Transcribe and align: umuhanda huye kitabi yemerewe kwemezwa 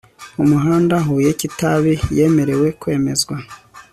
umuhanda 0.43 0.95
huye 1.05 1.29
kitabi 1.39 1.93
yemerewe 2.17 2.67
kwemezwa 2.79 3.35